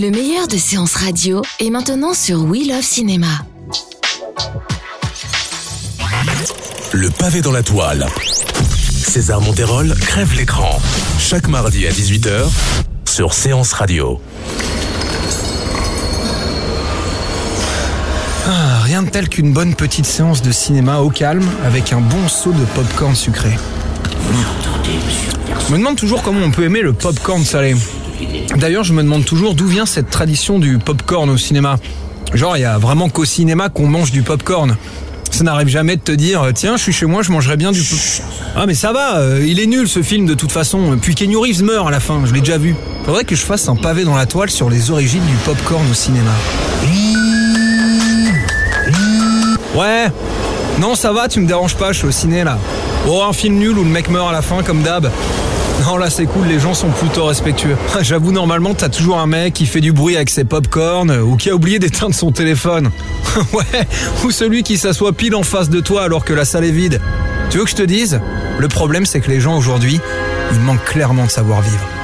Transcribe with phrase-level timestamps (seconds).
[0.00, 3.26] Le meilleur de séances radio est maintenant sur We Love Cinéma.
[6.92, 8.06] Le pavé dans la toile.
[8.90, 10.80] César Monterol crève l'écran.
[11.18, 12.48] Chaque mardi à 18h
[13.06, 14.18] sur Séance Radio.
[18.46, 22.26] Ah, rien de tel qu'une bonne petite séance de cinéma au calme avec un bon
[22.26, 23.50] seau de popcorn sucré.
[25.68, 27.76] Je me demande toujours comment on peut aimer le popcorn salé.
[28.60, 31.78] D'ailleurs, je me demande toujours d'où vient cette tradition du popcorn au cinéma.
[32.34, 34.76] Genre, il y a vraiment qu'au cinéma qu'on mange du popcorn.
[35.30, 37.80] Ça n'arrive jamais de te dire, tiens, je suis chez moi, je mangerai bien du
[37.80, 38.28] popcorn.
[38.54, 40.98] Ah, mais ça va, euh, il est nul ce film de toute façon.
[41.00, 42.74] Puis Kenny Reeves meurt à la fin, je l'ai déjà vu.
[43.06, 45.94] Faudrait que je fasse un pavé dans la toile sur les origines du popcorn au
[45.94, 46.32] cinéma.
[49.74, 50.08] Ouais.
[50.78, 52.58] Non, ça va, tu me déranges pas, je suis au ciné là.
[53.08, 55.10] Oh, un film nul où le mec meurt à la fin comme d'hab.
[55.80, 57.76] Non, là c'est cool, les gens sont plutôt respectueux.
[58.02, 61.50] J'avoue, normalement, t'as toujours un mec qui fait du bruit avec ses popcorn ou qui
[61.50, 62.90] a oublié d'éteindre son téléphone.
[63.52, 63.86] ouais,
[64.24, 67.00] ou celui qui s'assoit pile en face de toi alors que la salle est vide.
[67.50, 68.20] Tu veux que je te dise?
[68.58, 70.00] Le problème, c'est que les gens aujourd'hui,
[70.52, 71.99] ils manquent clairement de savoir-vivre.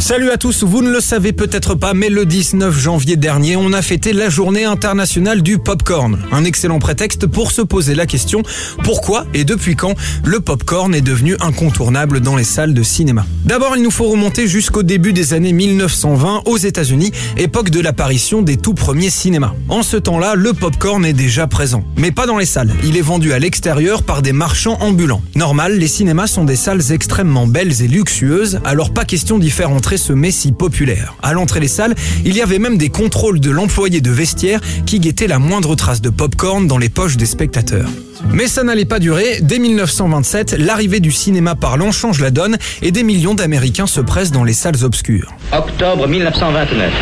[0.00, 3.74] Salut à tous, vous ne le savez peut-être pas, mais le 19 janvier dernier, on
[3.74, 6.18] a fêté la journée internationale du popcorn.
[6.32, 8.42] Un excellent prétexte pour se poser la question
[8.82, 13.26] pourquoi et depuis quand le popcorn est devenu incontournable dans les salles de cinéma?
[13.44, 18.40] D'abord, il nous faut remonter jusqu'au début des années 1920 aux États-Unis, époque de l'apparition
[18.40, 19.52] des tout premiers cinémas.
[19.68, 22.72] En ce temps-là, le popcorn est déjà présent, mais pas dans les salles.
[22.84, 25.22] Il est vendu à l'extérieur par des marchands ambulants.
[25.34, 29.70] Normal, les cinémas sont des salles extrêmement belles et luxueuses, alors pas question d'y faire
[29.70, 31.14] entrer ce messie populaire.
[31.22, 35.00] À l'entrée des salles, il y avait même des contrôles de l'employé de vestiaire qui
[35.00, 37.88] guettait la moindre trace de popcorn dans les poches des spectateurs.
[38.32, 39.38] Mais ça n'allait pas durer.
[39.42, 44.32] Dès 1927, l'arrivée du cinéma parlant change la donne et des millions d'Américains se pressent
[44.32, 45.32] dans les salles obscures.
[45.52, 46.92] Octobre 1929.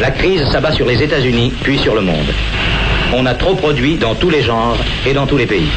[0.00, 2.26] La crise s'abat sur les États-Unis, puis sur le monde.
[3.14, 5.68] On a trop produit dans tous les genres et dans tous les pays.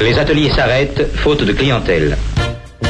[0.00, 2.16] Les ateliers s'arrêtent, faute de clientèle.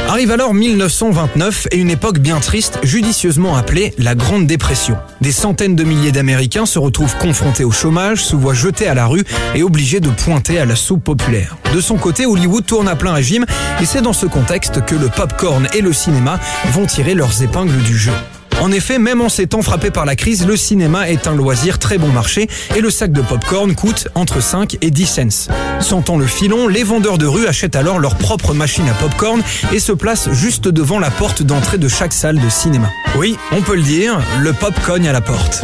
[0.09, 4.97] Arrive alors 1929 et une époque bien triste, judicieusement appelée la Grande Dépression.
[5.21, 9.05] Des centaines de milliers d'Américains se retrouvent confrontés au chômage, se voient jetés à la
[9.05, 11.57] rue et obligés de pointer à la soupe populaire.
[11.75, 13.45] De son côté, Hollywood tourne à plein régime
[13.79, 16.39] et c'est dans ce contexte que le popcorn et le cinéma
[16.71, 18.13] vont tirer leurs épingles du jeu.
[18.61, 21.79] En effet, même en ces temps frappés par la crise, le cinéma est un loisir
[21.79, 25.53] très bon marché et le sac de popcorn coûte entre 5 et 10 cents.
[25.79, 29.79] Sentant le filon, les vendeurs de rue achètent alors leur propre machine à popcorn et
[29.79, 32.89] se placent juste devant la porte d'entrée de chaque salle de cinéma.
[33.17, 35.63] Oui, on peut le dire, le pop cogne à la porte.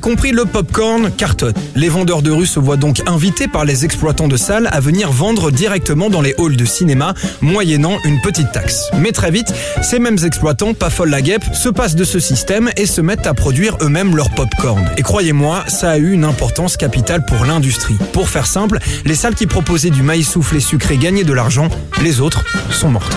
[0.00, 1.54] Compris, le popcorn cartonne.
[1.76, 5.12] Les vendeurs de rue se voient donc invités par les exploitants de salles à venir
[5.12, 8.84] vendre directement dans les halls de cinéma, moyennant une petite taxe.
[8.98, 9.52] Mais très vite,
[9.82, 13.26] ces mêmes exploitants, pas folles la guêpe, se passent de ce système et se mettent
[13.26, 14.82] à produire eux-mêmes leur popcorn.
[14.96, 17.96] Et croyez-moi, ça a eu une importance capitale pour l'industrie.
[18.12, 21.68] Pour faire simple, les salles qui proposaient du maïs soufflé sucré gagnaient de l'argent,
[22.02, 23.16] les autres sont mortes.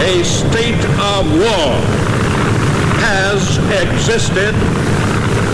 [0.00, 1.76] A state of war
[2.98, 4.54] has existed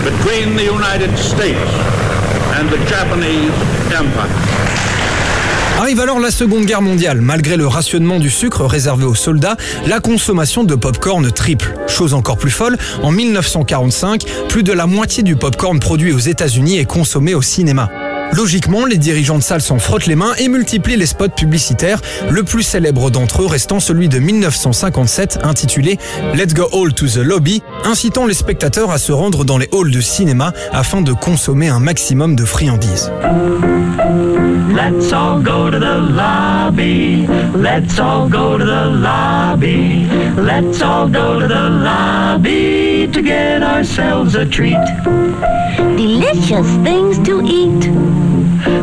[0.03, 1.71] between the United States
[2.57, 3.51] and the Japanese
[3.91, 4.29] Empire.
[5.79, 7.21] Arrive alors la Seconde Guerre mondiale.
[7.21, 9.55] Malgré le rationnement du sucre réservé aux soldats,
[9.87, 11.73] la consommation de popcorn triple.
[11.87, 16.77] Chose encore plus folle, en 1945, plus de la moitié du popcorn produit aux États-Unis
[16.77, 17.89] est consommé au cinéma.
[18.33, 22.43] Logiquement, les dirigeants de salle s'en frottent les mains et multiplient les spots publicitaires, le
[22.43, 25.97] plus célèbre d'entre eux restant celui de 1957 intitulé
[26.35, 29.91] Let's Go All to the Lobby, incitant les spectateurs à se rendre dans les halls
[29.91, 33.11] de cinéma afin de consommer un maximum de friandises.
[34.67, 37.27] Let's all go to the lobby.
[37.55, 40.05] Let's all go to the lobby.
[40.35, 44.85] Let's all go to the lobby to get ourselves a treat.
[45.97, 48.38] Delicious things to eat.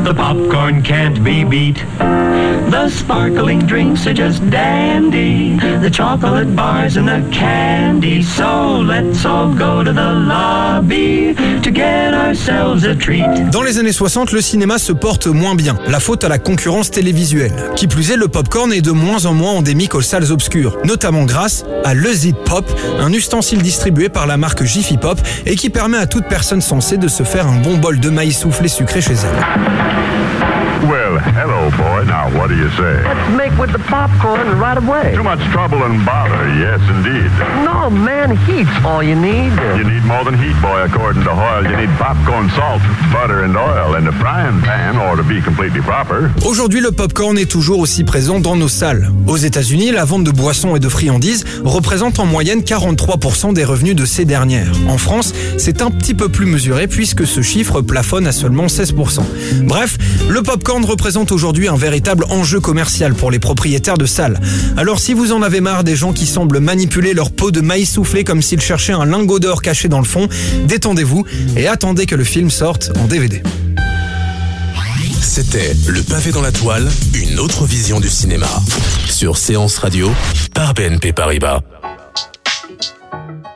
[0.07, 1.85] The popcorn can't be beat.
[1.99, 5.57] The sparkling drinks are just dandy.
[5.57, 8.23] The chocolate bars and the candy.
[8.23, 13.51] So let's all go to the lobby to get ourselves a treat.
[13.51, 15.77] Dans les années 60, le cinéma se porte moins bien.
[15.89, 17.73] La faute à la concurrence télévisuelle.
[17.75, 20.77] Qui plus est, le popcorn est de moins en moins endémique aux salles obscures.
[20.85, 22.65] Notamment grâce à le Zip Pop,
[23.01, 26.97] un ustensile distribué par la marque Jiffy Pop et qui permet à toute personne sensée
[26.97, 29.96] de se faire un bon bol de maïs soufflé sucré chez elle.
[31.47, 31.96] Arrow, boy.
[32.07, 33.03] Now, what do you say?
[33.03, 35.13] Let's make with the popcorn right away.
[35.15, 37.31] Too much trouble and bother, yes, indeed.
[37.67, 39.51] No, man, heat's all you need.
[39.77, 41.65] You need more than heat, boy, according to Hoyle.
[41.65, 42.81] You need popcorn, salt,
[43.13, 43.97] butter, and oil.
[43.97, 46.31] And the frying pan ought to be completely proper.
[46.47, 49.11] Aujourd'hui, le popcorn est toujours aussi présent dans nos salles.
[49.27, 53.97] Aux États-Unis, la vente de boissons et de friandises représente en moyenne 43% des revenus
[53.97, 54.73] de ces dernières.
[54.89, 59.23] En France, c'est un petit peu plus mesuré puisque ce chiffre plafonne à seulement 16%.
[59.65, 59.99] Bref,
[60.29, 61.96] le popcorn représente aujourd'hui un véritable
[62.31, 64.41] enjeu commercial pour les propriétaires de salles.
[64.77, 67.91] Alors si vous en avez marre des gens qui semblent manipuler leur pot de maïs
[67.91, 70.29] soufflé comme s'ils cherchaient un lingot d'or caché dans le fond,
[70.65, 71.25] détendez-vous
[71.57, 73.43] et attendez que le film sorte en DVD.
[75.21, 78.49] C'était Le pavé dans la toile, une autre vision du cinéma.
[79.07, 80.11] Sur Séance Radio,
[80.55, 81.61] par BNP Paribas.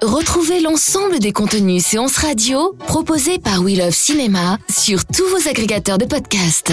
[0.03, 5.99] Retrouvez l'ensemble des contenus séances radio proposés par We Love Cinéma sur tous vos agrégateurs
[5.99, 6.73] de podcasts.